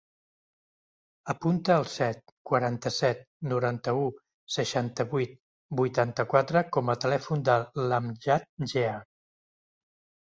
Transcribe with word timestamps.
Apunta 1.33 1.73
el 1.81 1.85
set, 1.95 2.31
quaranta-set, 2.51 3.21
noranta-u, 3.51 4.07
seixanta-vuit, 4.55 5.37
vuitanta-quatre 5.83 6.67
com 6.79 6.91
a 6.95 6.99
telèfon 7.07 7.45
de 7.51 7.59
l'Amjad 7.85 8.51
Gea. 8.75 8.99